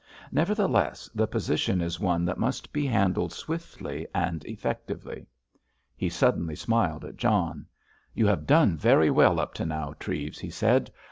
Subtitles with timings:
[0.31, 5.27] Nevertheless the position is one that must be handled swiftly and effectively."
[5.95, 7.67] He suddenly smiled at John.
[8.15, 10.89] "You have done very well up to now, Treves," he said.